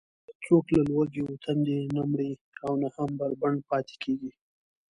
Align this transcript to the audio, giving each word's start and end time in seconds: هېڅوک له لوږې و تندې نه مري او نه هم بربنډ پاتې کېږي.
هېڅوک 0.27 0.65
له 0.75 0.81
لوږې 0.89 1.21
و 1.23 1.31
تندې 1.43 1.77
نه 1.95 2.03
مري 2.11 2.31
او 2.65 2.71
نه 2.81 2.87
هم 2.95 3.09
بربنډ 3.19 3.59
پاتې 3.69 3.95
کېږي. 4.03 4.31